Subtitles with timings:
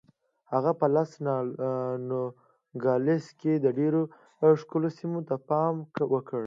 [0.53, 1.11] هغه په لاس
[2.09, 4.01] نوګالس کې ډېرو
[4.61, 5.73] ښکلو سیمو ته پام
[6.13, 6.39] وکړ.